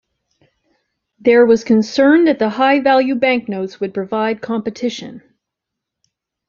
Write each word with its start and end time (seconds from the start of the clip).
There 1.19 1.45
was 1.45 1.63
concern 1.63 2.25
that 2.25 2.39
the 2.39 2.49
high 2.49 2.79
value 2.79 3.13
banknotes 3.13 3.79
would 3.79 3.93
provide 3.93 4.41
competition. 4.41 5.21